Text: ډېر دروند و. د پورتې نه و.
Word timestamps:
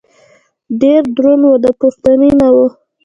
ډېر 0.81 1.01
دروند 1.15 1.43
و. 1.45 1.51
د 1.63 1.65
پورتې 1.79 2.13
نه 2.39 2.47
و. 2.55 2.57